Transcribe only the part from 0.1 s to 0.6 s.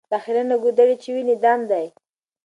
دا خیرنه